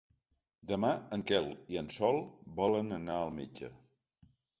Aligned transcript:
Demà 0.69 0.87
en 1.17 1.23
Quel 1.31 1.49
i 1.73 1.79
en 1.81 1.89
Sol 1.97 2.17
volen 2.61 2.89
anar 2.97 3.19
al 3.19 3.31
metge. 3.41 3.71